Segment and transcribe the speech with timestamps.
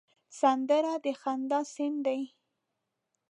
[0.39, 2.21] سندره د خندا سند دی